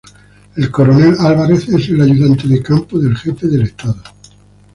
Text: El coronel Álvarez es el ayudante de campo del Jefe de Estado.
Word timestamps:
El 0.55 0.71
coronel 0.71 1.15
Álvarez 1.19 1.69
es 1.69 1.89
el 1.89 2.01
ayudante 2.01 2.47
de 2.47 2.63
campo 2.63 2.97
del 2.97 3.15
Jefe 3.15 3.45
de 3.45 3.61
Estado. 3.65 4.01